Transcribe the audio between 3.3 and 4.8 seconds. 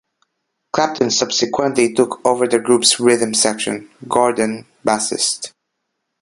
section-Gordon,